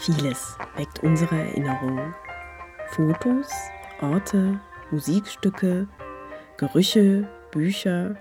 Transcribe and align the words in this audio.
Vieles 0.00 0.56
weckt 0.76 1.02
unsere 1.02 1.36
Erinnerungen. 1.36 2.14
Fotos, 2.88 3.48
Orte, 4.00 4.58
Musikstücke, 4.90 5.88
Gerüche, 6.56 7.28
Bücher 7.50 8.16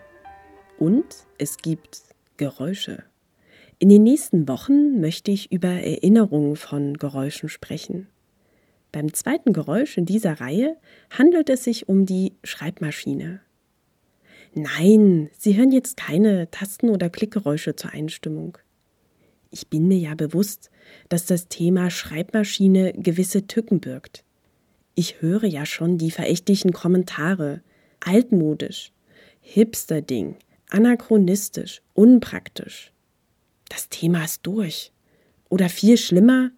und 0.77 1.05
es 1.37 1.55
gibt 1.55 2.01
Geräusche. 2.35 3.05
In 3.77 3.87
den 3.87 4.03
nächsten 4.03 4.49
Wochen 4.49 4.99
möchte 4.99 5.31
ich 5.31 5.53
über 5.53 5.69
Erinnerungen 5.69 6.57
von 6.57 6.97
Geräuschen 6.97 7.47
sprechen. 7.47 8.09
Beim 8.91 9.13
zweiten 9.13 9.53
Geräusch 9.53 9.97
in 9.97 10.05
dieser 10.05 10.41
Reihe 10.41 10.75
handelt 11.09 11.49
es 11.49 11.63
sich 11.63 11.87
um 11.87 12.05
die 12.05 12.33
Schreibmaschine. 12.43 13.39
Nein, 14.53 15.29
Sie 15.37 15.55
hören 15.55 15.71
jetzt 15.71 15.95
keine 15.95 16.51
Tasten- 16.51 16.89
oder 16.89 17.09
Klickgeräusche 17.09 17.77
zur 17.77 17.93
Einstimmung. 17.93 18.57
Ich 19.51 19.67
bin 19.67 19.87
mir 19.87 19.97
ja 19.97 20.15
bewusst, 20.15 20.69
dass 21.09 21.25
das 21.25 21.47
Thema 21.47 21.89
Schreibmaschine 21.89 22.93
gewisse 22.93 23.47
Tücken 23.47 23.79
birgt. 23.79 24.23
Ich 24.95 25.21
höre 25.21 25.45
ja 25.45 25.65
schon 25.65 25.97
die 25.97 26.11
verächtlichen 26.11 26.71
Kommentare. 26.71 27.61
Altmodisch, 27.99 28.91
Hipster-Ding, 29.41 30.35
anachronistisch, 30.69 31.81
unpraktisch. 31.93 32.91
Das 33.69 33.89
Thema 33.89 34.23
ist 34.23 34.45
durch. 34.45 34.91
Oder 35.49 35.69
viel 35.69 35.97
schlimmer, 35.97 36.51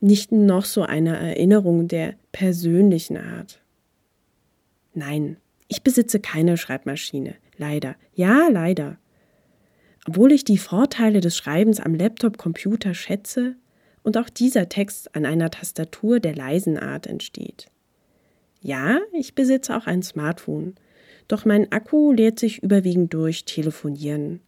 nicht 0.00 0.32
noch 0.32 0.64
so 0.64 0.82
eine 0.82 1.16
Erinnerung 1.16 1.88
der 1.88 2.14
persönlichen 2.32 3.16
Art. 3.16 3.60
Nein, 4.94 5.36
ich 5.68 5.82
besitze 5.82 6.20
keine 6.20 6.56
Schreibmaschine. 6.56 7.34
Leider. 7.58 7.96
Ja, 8.14 8.48
leider. 8.50 8.98
Obwohl 10.08 10.32
ich 10.32 10.44
die 10.44 10.58
Vorteile 10.58 11.20
des 11.20 11.36
Schreibens 11.36 11.80
am 11.80 11.94
Laptop-Computer 11.94 12.94
schätze 12.94 13.56
und 14.02 14.16
auch 14.16 14.28
dieser 14.30 14.68
Text 14.68 15.14
an 15.16 15.26
einer 15.26 15.50
Tastatur 15.50 16.20
der 16.20 16.34
leisen 16.34 16.78
Art 16.78 17.08
entsteht. 17.08 17.66
Ja, 18.60 19.00
ich 19.12 19.34
besitze 19.34 19.76
auch 19.76 19.86
ein 19.86 20.02
Smartphone, 20.02 20.76
doch 21.28 21.44
mein 21.44 21.72
Akku 21.72 22.12
leert 22.12 22.38
sich 22.38 22.62
überwiegend 22.62 23.12
durch 23.14 23.44
Telefonieren. 23.44 24.40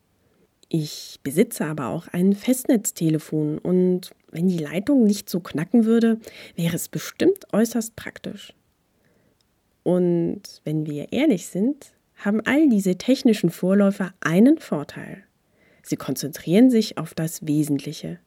Ich 0.69 1.19
besitze 1.23 1.65
aber 1.65 1.89
auch 1.89 2.07
ein 2.09 2.35
Festnetztelefon 2.35 3.59
und 3.59 4.11
wenn 4.31 4.49
die 4.49 4.59
Leitung 4.59 5.05
nicht 5.05 5.29
so 5.29 5.41
knacken 5.41 5.85
würde, 5.85 6.21
wäre 6.55 6.77
es 6.77 6.89
bestimmt 6.89 7.53
äußerst 7.53 7.97
praktisch. 7.97 8.53
Und 9.83 10.43
wenn 10.65 10.87
wir 10.87 11.13
ehrlich 11.13 11.47
sind, 11.47 11.93
haben 12.17 12.43
all 12.45 12.69
diese 12.69 12.97
technischen 12.97 13.51
Vorläufer 13.51 14.13
einen 14.21 14.59
Vorteil. 14.59 15.25
Sie 15.89 15.97
konzentrieren 15.97 16.69
sich 16.69 16.99
auf 16.99 17.15
das 17.15 17.47
Wesentliche, 17.47 18.19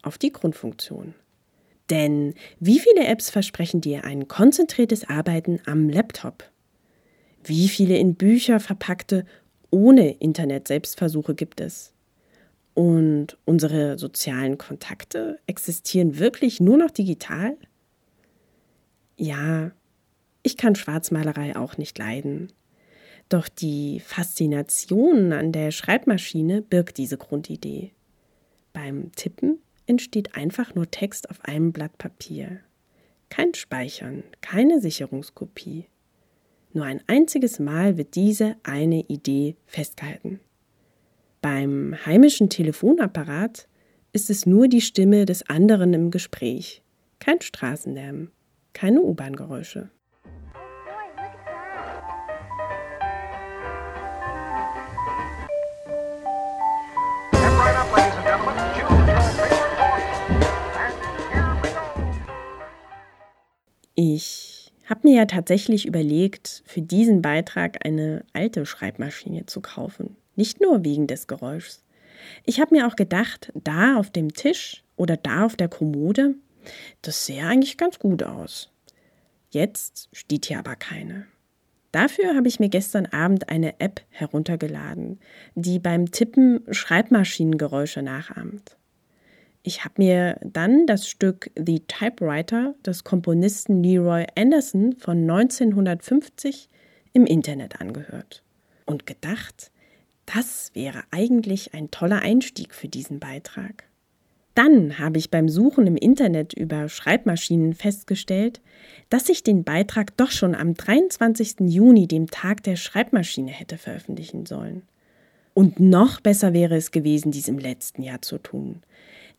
auf 0.00 0.16
die 0.16 0.32
Grundfunktion. 0.32 1.14
Denn 1.90 2.32
wie 2.60 2.78
viele 2.78 3.06
Apps 3.06 3.28
versprechen 3.28 3.82
dir 3.82 4.04
ein 4.04 4.26
konzentriertes 4.26 5.06
Arbeiten 5.06 5.60
am 5.66 5.90
Laptop? 5.90 6.50
Wie 7.44 7.68
viele 7.68 7.98
in 7.98 8.14
Bücher 8.14 8.58
verpackte 8.58 9.26
ohne 9.70 10.12
Internet-Selbstversuche 10.12 11.34
gibt 11.34 11.60
es? 11.60 11.92
Und 12.72 13.36
unsere 13.44 13.98
sozialen 13.98 14.56
Kontakte 14.56 15.38
existieren 15.46 16.18
wirklich 16.18 16.58
nur 16.58 16.78
noch 16.78 16.90
digital? 16.90 17.58
Ja, 19.18 19.72
ich 20.42 20.56
kann 20.56 20.74
Schwarzmalerei 20.74 21.54
auch 21.54 21.76
nicht 21.76 21.98
leiden. 21.98 22.50
Doch 23.28 23.48
die 23.48 24.00
Faszination 24.00 25.32
an 25.32 25.50
der 25.50 25.72
Schreibmaschine 25.72 26.62
birgt 26.62 26.98
diese 26.98 27.18
Grundidee. 27.18 27.92
Beim 28.72 29.10
Tippen 29.12 29.58
entsteht 29.86 30.36
einfach 30.36 30.74
nur 30.74 30.90
Text 30.90 31.30
auf 31.30 31.44
einem 31.44 31.72
Blatt 31.72 31.98
Papier. 31.98 32.60
Kein 33.28 33.54
Speichern, 33.54 34.22
keine 34.40 34.80
Sicherungskopie. 34.80 35.86
Nur 36.72 36.84
ein 36.84 37.02
einziges 37.06 37.58
Mal 37.58 37.96
wird 37.96 38.14
diese 38.14 38.56
eine 38.62 39.00
Idee 39.08 39.56
festgehalten. 39.66 40.40
Beim 41.40 41.96
heimischen 42.06 42.48
Telefonapparat 42.48 43.66
ist 44.12 44.30
es 44.30 44.46
nur 44.46 44.68
die 44.68 44.80
Stimme 44.80 45.26
des 45.26 45.48
anderen 45.48 45.94
im 45.94 46.10
Gespräch, 46.10 46.82
kein 47.18 47.40
Straßenlärm, 47.40 48.30
keine 48.72 49.00
U-Bahn-Geräusche. 49.02 49.90
Ich 63.98 64.74
habe 64.84 65.08
mir 65.08 65.16
ja 65.16 65.24
tatsächlich 65.24 65.86
überlegt, 65.86 66.62
für 66.66 66.82
diesen 66.82 67.22
Beitrag 67.22 67.86
eine 67.86 68.26
alte 68.34 68.66
Schreibmaschine 68.66 69.46
zu 69.46 69.62
kaufen. 69.62 70.16
Nicht 70.34 70.60
nur 70.60 70.84
wegen 70.84 71.06
des 71.06 71.26
Geräuschs. 71.26 71.82
Ich 72.44 72.60
habe 72.60 72.74
mir 72.74 72.86
auch 72.86 72.94
gedacht, 72.94 73.50
da 73.54 73.96
auf 73.96 74.10
dem 74.10 74.34
Tisch 74.34 74.84
oder 74.96 75.16
da 75.16 75.46
auf 75.46 75.56
der 75.56 75.68
Kommode, 75.68 76.34
das 77.00 77.24
sähe 77.24 77.46
eigentlich 77.46 77.78
ganz 77.78 77.98
gut 77.98 78.22
aus. 78.22 78.70
Jetzt 79.48 80.10
steht 80.12 80.44
hier 80.44 80.58
aber 80.58 80.76
keine. 80.76 81.26
Dafür 81.90 82.36
habe 82.36 82.48
ich 82.48 82.60
mir 82.60 82.68
gestern 82.68 83.06
Abend 83.06 83.48
eine 83.48 83.80
App 83.80 84.02
heruntergeladen, 84.10 85.20
die 85.54 85.78
beim 85.78 86.10
Tippen 86.10 86.60
Schreibmaschinengeräusche 86.70 88.02
nachahmt. 88.02 88.76
Ich 89.68 89.84
habe 89.84 89.94
mir 89.98 90.38
dann 90.44 90.86
das 90.86 91.08
Stück 91.08 91.50
The 91.56 91.80
Typewriter 91.88 92.76
des 92.86 93.02
Komponisten 93.02 93.82
Leroy 93.82 94.24
Anderson 94.36 94.92
von 94.92 95.28
1950 95.28 96.68
im 97.14 97.26
Internet 97.26 97.80
angehört 97.80 98.44
und 98.84 99.06
gedacht, 99.06 99.72
das 100.24 100.70
wäre 100.74 101.02
eigentlich 101.10 101.74
ein 101.74 101.90
toller 101.90 102.20
Einstieg 102.20 102.74
für 102.74 102.86
diesen 102.86 103.18
Beitrag. 103.18 103.82
Dann 104.54 105.00
habe 105.00 105.18
ich 105.18 105.32
beim 105.32 105.48
Suchen 105.48 105.88
im 105.88 105.96
Internet 105.96 106.52
über 106.52 106.88
Schreibmaschinen 106.88 107.74
festgestellt, 107.74 108.60
dass 109.10 109.28
ich 109.28 109.42
den 109.42 109.64
Beitrag 109.64 110.16
doch 110.16 110.30
schon 110.30 110.54
am 110.54 110.74
23. 110.74 111.56
Juni, 111.62 112.06
dem 112.06 112.30
Tag 112.30 112.62
der 112.62 112.76
Schreibmaschine, 112.76 113.50
hätte 113.50 113.78
veröffentlichen 113.78 114.46
sollen. 114.46 114.82
Und 115.54 115.80
noch 115.80 116.20
besser 116.20 116.52
wäre 116.52 116.76
es 116.76 116.92
gewesen, 116.92 117.32
dies 117.32 117.48
im 117.48 117.58
letzten 117.58 118.04
Jahr 118.04 118.22
zu 118.22 118.38
tun 118.38 118.82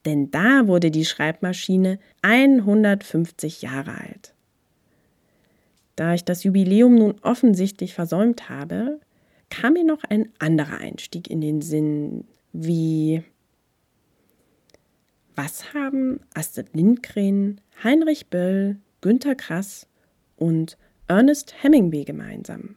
denn 0.08 0.32
da 0.32 0.68
wurde 0.68 0.90
die 0.90 1.04
Schreibmaschine 1.04 2.00
150 2.22 3.62
Jahre 3.62 3.92
alt. 4.00 4.34
Da 5.98 6.14
ich 6.14 6.24
das 6.24 6.46
Jubiläum 6.46 6.96
nun 6.96 7.16
offensichtlich 7.24 7.94
versäumt 7.94 8.48
habe, 8.48 9.02
kam 9.50 9.74
mir 9.74 9.84
noch 9.84 10.06
ein 10.06 10.30
anderer 10.40 10.78
Einstieg 10.78 11.30
in 11.30 11.42
den 11.42 11.62
Sinn, 11.62 12.24
wie 12.54 13.22
was 15.36 15.74
haben 15.74 16.22
Astrid 16.34 16.74
Lindgren, 16.74 17.60
Heinrich 17.84 18.28
Böll, 18.28 18.78
Günter 19.02 19.36
Krass 19.36 19.88
und 20.38 20.78
Ernest 21.08 21.62
Hemingway 21.62 22.06
gemeinsam? 22.06 22.76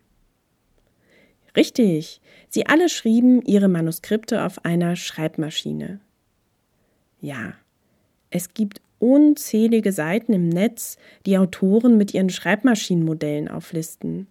Richtig, 1.57 2.21
sie 2.49 2.67
alle 2.67 2.89
schrieben 2.89 3.41
ihre 3.43 3.69
Manuskripte 3.69 4.45
auf 4.45 4.65
einer 4.65 4.97
Schreibmaschine. 4.97 6.01
Ja, 7.20 7.53
es 8.31 8.54
gibt 8.54 8.81
unzählige 8.98 9.92
Seiten 9.92 10.32
im 10.32 10.48
Netz, 10.48 10.97
die 11.26 11.36
Autoren 11.36 11.98
mit 11.98 12.14
ihren 12.14 12.31
Schreibmaschinenmodellen 12.31 13.48
auflisten. 13.48 14.26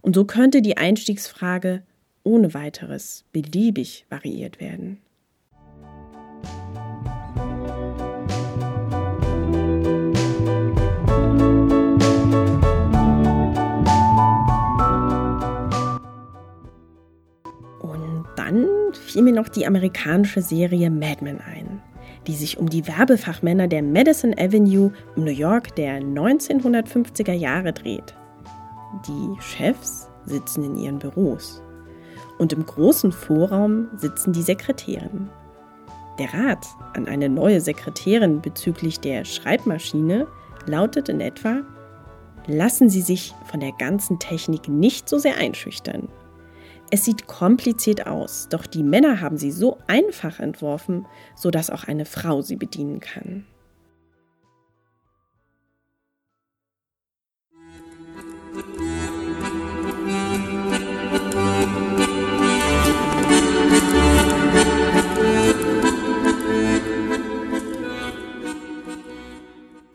Und 0.00 0.14
so 0.14 0.24
könnte 0.24 0.62
die 0.62 0.78
Einstiegsfrage 0.78 1.82
ohne 2.22 2.54
weiteres 2.54 3.24
beliebig 3.32 4.06
variiert 4.08 4.60
werden. 4.60 4.98
Und 17.80 18.24
dann 18.36 18.66
fiel 18.92 19.22
mir 19.22 19.32
noch 19.32 19.48
die 19.48 19.66
amerikanische 19.66 20.40
Serie 20.40 20.90
Mad 20.90 21.22
Men 21.22 21.40
ein 21.40 21.82
die 22.26 22.34
sich 22.34 22.58
um 22.58 22.68
die 22.68 22.86
Werbefachmänner 22.86 23.68
der 23.68 23.82
Madison 23.82 24.34
Avenue 24.38 24.92
in 25.16 25.24
New 25.24 25.30
York 25.30 25.74
der 25.76 26.00
1950er 26.00 27.32
Jahre 27.32 27.72
dreht. 27.72 28.14
Die 29.06 29.40
Chefs 29.40 30.08
sitzen 30.24 30.64
in 30.64 30.76
ihren 30.76 30.98
Büros 30.98 31.62
und 32.38 32.52
im 32.52 32.64
großen 32.64 33.12
Vorraum 33.12 33.88
sitzen 33.96 34.32
die 34.32 34.42
Sekretärinnen. 34.42 35.30
Der 36.18 36.32
Rat 36.34 36.66
an 36.94 37.06
eine 37.06 37.28
neue 37.28 37.60
Sekretärin 37.60 38.40
bezüglich 38.40 39.00
der 39.00 39.24
Schreibmaschine 39.24 40.26
lautet 40.66 41.08
in 41.08 41.20
etwa, 41.20 41.62
lassen 42.46 42.90
Sie 42.90 43.00
sich 43.00 43.34
von 43.46 43.60
der 43.60 43.72
ganzen 43.72 44.18
Technik 44.18 44.68
nicht 44.68 45.08
so 45.08 45.18
sehr 45.18 45.36
einschüchtern. 45.36 46.08
Es 46.92 47.04
sieht 47.04 47.28
kompliziert 47.28 48.08
aus, 48.08 48.48
doch 48.50 48.66
die 48.66 48.82
Männer 48.82 49.20
haben 49.20 49.36
sie 49.36 49.52
so 49.52 49.78
einfach 49.86 50.40
entworfen, 50.40 51.06
sodass 51.36 51.70
auch 51.70 51.84
eine 51.84 52.04
Frau 52.04 52.42
sie 52.42 52.56
bedienen 52.56 52.98
kann. 52.98 53.46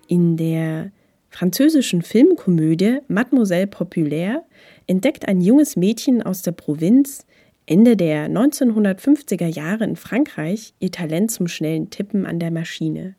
In 0.07 0.37
der 0.37 0.91
französischen 1.29 2.03
Filmkomödie 2.03 2.99
Mademoiselle 3.09 3.67
Populaire 3.67 4.45
entdeckt 4.87 5.27
ein 5.27 5.41
junges 5.41 5.75
Mädchen 5.75 6.21
aus 6.21 6.41
der 6.41 6.51
Provinz 6.51 7.25
Ende 7.67 7.97
der 7.97 8.29
1950er 8.29 9.47
Jahre 9.47 9.85
in 9.85 9.95
Frankreich 9.95 10.75
ihr 10.79 10.91
Talent 10.91 11.31
zum 11.31 11.47
schnellen 11.47 11.89
Tippen 11.89 12.25
an 12.27 12.39
der 12.39 12.51
Maschine. 12.51 13.15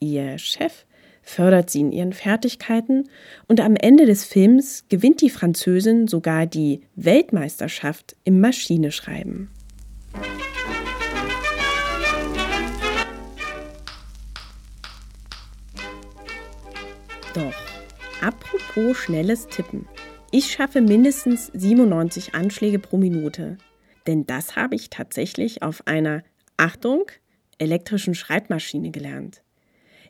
Ihr 0.00 0.38
Chef 0.38 0.86
fördert 1.22 1.68
sie 1.68 1.80
in 1.80 1.92
ihren 1.92 2.14
Fertigkeiten 2.14 3.10
und 3.46 3.60
am 3.60 3.76
Ende 3.76 4.06
des 4.06 4.24
Films 4.24 4.84
gewinnt 4.88 5.20
die 5.20 5.28
Französin 5.28 6.08
sogar 6.08 6.46
die 6.46 6.80
Weltmeisterschaft 6.96 8.16
im 8.24 8.40
Maschineschreiben. 8.40 9.50
Doch, 17.34 17.54
apropos 18.22 18.96
schnelles 18.96 19.46
Tippen. 19.48 19.86
Ich 20.30 20.52
schaffe 20.52 20.82
mindestens 20.82 21.46
97 21.54 22.34
Anschläge 22.34 22.78
pro 22.78 22.98
Minute. 22.98 23.56
Denn 24.06 24.26
das 24.26 24.56
habe 24.56 24.74
ich 24.74 24.90
tatsächlich 24.90 25.62
auf 25.62 25.86
einer, 25.86 26.22
Achtung, 26.58 27.06
elektrischen 27.56 28.14
Schreibmaschine 28.14 28.90
gelernt. 28.90 29.42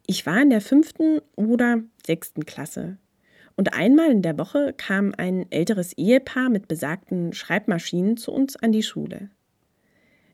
Ich 0.09 0.27
war 0.27 0.43
in 0.43 0.51
der 0.51 0.61
fünften 0.61 1.21
oder 1.37 1.83
sechsten 2.05 2.47
Klasse. 2.47 2.99
Und 3.55 3.75
einmal 3.75 4.11
in 4.11 4.23
der 4.23 4.39
Woche 4.39 4.75
kam 4.77 5.15
ein 5.17 5.47
älteres 5.53 5.93
Ehepaar 5.93 6.49
mit 6.49 6.67
besagten 6.67 7.33
Schreibmaschinen 7.33 8.17
zu 8.17 8.33
uns 8.33 8.57
an 8.57 8.73
die 8.73 8.83
Schule. 8.83 9.31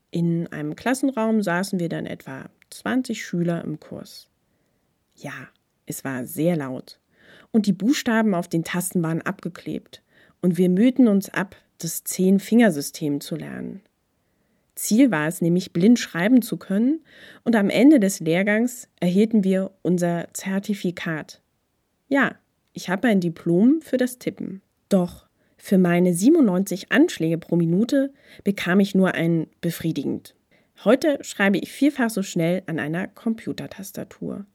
In 0.09 0.47
einem 0.47 0.75
Klassenraum 0.75 1.43
saßen 1.43 1.79
wir 1.79 1.89
dann 1.89 2.07
etwa 2.07 2.49
20 2.71 3.23
Schüler 3.23 3.63
im 3.63 3.79
Kurs. 3.79 4.29
Ja, 5.15 5.49
es 5.85 6.03
war 6.03 6.25
sehr 6.25 6.55
laut. 6.55 6.99
Und 7.55 7.67
die 7.67 7.71
Buchstaben 7.71 8.35
auf 8.35 8.49
den 8.49 8.65
Tasten 8.65 9.01
waren 9.01 9.21
abgeklebt. 9.21 10.03
Und 10.41 10.57
wir 10.57 10.67
mühten 10.67 11.07
uns 11.07 11.29
ab, 11.29 11.55
das 11.77 12.03
Zehn-Fingersystem 12.03 13.21
zu 13.21 13.37
lernen. 13.37 13.81
Ziel 14.75 15.09
war 15.09 15.29
es 15.29 15.39
nämlich, 15.39 15.71
blind 15.71 15.97
schreiben 15.97 16.41
zu 16.41 16.57
können 16.57 16.99
und 17.45 17.55
am 17.55 17.69
Ende 17.69 18.01
des 18.01 18.19
Lehrgangs 18.19 18.89
erhielten 18.99 19.45
wir 19.45 19.71
unser 19.83 20.27
Zertifikat. 20.33 21.39
Ja, 22.09 22.35
ich 22.73 22.89
habe 22.89 23.07
ein 23.07 23.21
Diplom 23.21 23.79
für 23.79 23.95
das 23.95 24.19
Tippen. 24.19 24.61
Doch 24.89 25.25
für 25.55 25.77
meine 25.77 26.13
97 26.13 26.91
Anschläge 26.91 27.37
pro 27.37 27.55
Minute 27.55 28.11
bekam 28.43 28.81
ich 28.81 28.95
nur 28.95 29.13
ein 29.13 29.47
befriedigend. 29.61 30.35
Heute 30.83 31.19
schreibe 31.21 31.57
ich 31.59 31.71
vierfach 31.71 32.09
so 32.09 32.21
schnell 32.21 32.63
an 32.65 32.79
einer 32.79 33.07
Computertastatur. 33.07 34.45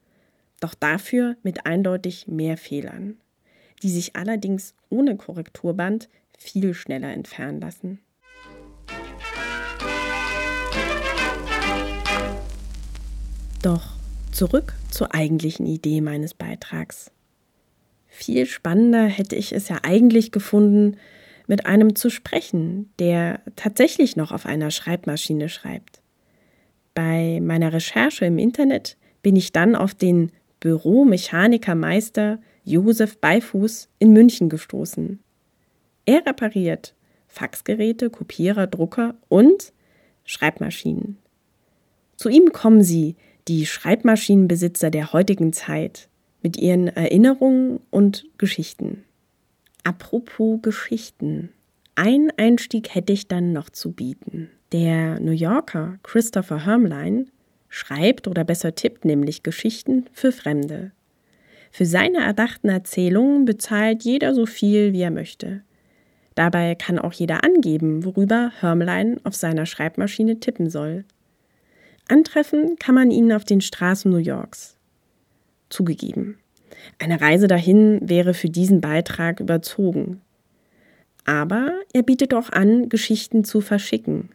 Doch 0.61 0.75
dafür 0.75 1.37
mit 1.43 1.67
eindeutig 1.67 2.27
mehr 2.29 2.57
Fehlern, 2.57 3.17
die 3.83 3.91
sich 3.91 4.15
allerdings 4.15 4.75
ohne 4.91 5.17
Korrekturband 5.17 6.09
viel 6.39 6.75
schneller 6.75 7.12
entfernen 7.12 7.61
lassen. 7.61 7.99
Doch 13.62 13.97
zurück 14.33 14.75
zur 14.91 15.15
eigentlichen 15.15 15.67
Idee 15.67 16.01
meines 16.01 16.35
Beitrags. 16.35 17.11
Viel 18.06 18.47
spannender 18.47 19.05
hätte 19.05 19.37
ich 19.37 19.53
es 19.53 19.69
ja 19.69 19.79
eigentlich 19.83 20.33
gefunden, 20.33 20.97
mit 21.47 21.67
einem 21.67 21.97
zu 21.97 22.11
sprechen, 22.11 22.91
der 22.99 23.41
tatsächlich 23.56 24.17
noch 24.17 24.33
auf 24.33 24.47
einer 24.47 24.71
Schreibmaschine 24.71 25.49
schreibt. 25.49 26.01
Bei 26.95 27.41
meiner 27.43 27.73
Recherche 27.73 28.25
im 28.25 28.39
Internet 28.39 28.97
bin 29.23 29.37
ich 29.37 29.53
dann 29.53 29.75
auf 29.75 29.95
den 29.95 30.33
Büromechanikermeister 30.61 32.39
Josef 32.65 33.19
Beifuß 33.19 33.89
in 33.99 34.12
München 34.12 34.49
gestoßen. 34.49 35.19
Er 36.05 36.27
repariert 36.27 36.95
Faxgeräte, 37.27 38.11
Kopierer, 38.11 38.67
Drucker 38.67 39.15
und 39.29 39.73
Schreibmaschinen. 40.25 41.19
Zu 42.17 42.29
ihm 42.29 42.53
kommen 42.53 42.83
Sie, 42.83 43.17
die 43.49 43.67
Schreibmaschinenbesitzer 43.67 44.91
der 44.91 45.12
heutigen 45.12 45.53
Zeit 45.53 46.09
mit 46.43 46.57
ihren 46.57 46.89
Erinnerungen 46.89 47.81
und 47.91 48.27
Geschichten. 48.39 49.05
Apropos 49.85 50.61
Geschichten. 50.63 51.51
Ein 51.95 52.31
Einstieg 52.37 52.95
hätte 52.95 53.13
ich 53.13 53.29
dann 53.29 53.53
noch 53.53 53.71
zu 53.71 53.93
bieten. 53.93 54.51
Der 54.73 55.21
New 55.21 55.33
Yorker 55.33 55.99
Christopher 56.03 56.65
Hermline 56.65 57.27
schreibt 57.70 58.28
oder 58.28 58.44
besser 58.44 58.75
tippt 58.75 59.06
nämlich 59.06 59.43
Geschichten 59.43 60.05
für 60.12 60.32
Fremde. 60.32 60.90
Für 61.70 61.87
seine 61.87 62.19
erdachten 62.19 62.69
Erzählungen 62.69 63.44
bezahlt 63.44 64.02
jeder 64.02 64.34
so 64.34 64.44
viel, 64.44 64.93
wie 64.93 65.02
er 65.02 65.11
möchte. 65.12 65.62
Dabei 66.34 66.75
kann 66.75 66.99
auch 66.99 67.12
jeder 67.12 67.44
angeben, 67.44 68.05
worüber 68.05 68.52
Hermline 68.61 69.19
auf 69.25 69.34
seiner 69.34 69.67
Schreibmaschine 69.67 70.40
tippen 70.40 70.69
soll. 70.69 71.05
Antreffen 72.08 72.76
kann 72.78 72.94
man 72.94 73.11
ihn 73.11 73.32
auf 73.32 73.44
den 73.44 73.61
Straßen 73.61 74.11
New 74.11 74.19
Yorks. 74.19 74.76
Zugegeben. 75.69 76.38
Eine 76.99 77.20
Reise 77.20 77.46
dahin 77.46 78.00
wäre 78.08 78.34
für 78.34 78.49
diesen 78.49 78.81
Beitrag 78.81 79.38
überzogen. 79.38 80.20
Aber 81.25 81.72
er 81.93 82.02
bietet 82.02 82.34
auch 82.34 82.50
an, 82.50 82.88
Geschichten 82.88 83.44
zu 83.44 83.61
verschicken. 83.61 84.31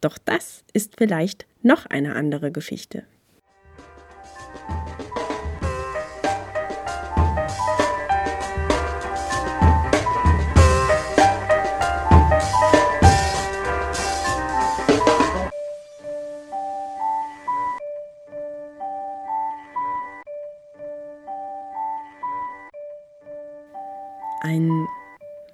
Doch 0.00 0.18
das 0.18 0.62
ist 0.72 0.94
vielleicht 0.96 1.46
noch 1.66 1.84
eine 1.86 2.14
andere 2.14 2.52
Geschichte. 2.52 3.02
Ein 24.40 24.86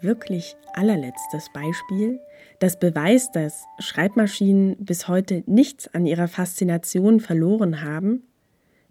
wirklich 0.02 0.56
allerletztes 0.74 1.50
Beispiel, 1.52 2.20
das 2.58 2.78
beweist, 2.78 3.34
dass 3.36 3.64
Schreibmaschinen 3.78 4.76
bis 4.78 5.08
heute 5.08 5.42
nichts 5.46 5.92
an 5.94 6.06
ihrer 6.06 6.28
Faszination 6.28 7.20
verloren 7.20 7.82
haben, 7.82 8.22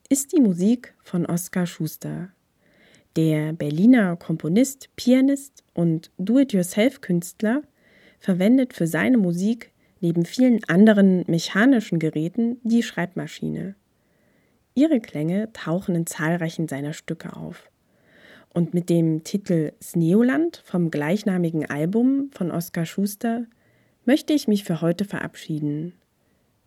ist 0.10 0.34
die 0.34 0.42
Musik 0.42 0.94
von 1.04 1.26
Oskar 1.26 1.66
Schuster. 1.66 2.30
Der 3.16 3.54
Berliner 3.54 4.16
Komponist, 4.18 4.90
Pianist 4.96 5.64
und 5.74 6.12
Do-it-yourself-Künstler 6.18 7.62
verwendet 8.20 8.74
für 8.74 8.88
seine 8.88 9.18
Musik 9.18 9.72
neben 10.02 10.26
vielen 10.26 10.64
anderen 10.66 11.24
mechanischen 11.28 12.00
Geräten 12.00 12.58
die 12.64 12.84
Schreibmaschine. 12.84 13.76
Ihre 14.74 15.00
Klänge 15.00 15.52
tauchen 15.54 15.96
in 15.96 16.08
zahlreichen 16.08 16.68
seiner 16.68 16.94
Stücke 16.94 17.36
auf. 17.36 17.71
Und 18.54 18.74
mit 18.74 18.90
dem 18.90 19.24
Titel 19.24 19.72
Sneoland 19.82 20.62
vom 20.66 20.92
gleichnamigen 20.92 21.70
Album 21.70 22.30
von 22.34 22.52
Oskar 22.52 22.86
Schuster 22.86 23.46
möchte 24.06 24.34
ich 24.34 24.50
mich 24.50 24.66
für 24.66 24.82
heute 24.82 25.06
verabschieden. 25.06 25.94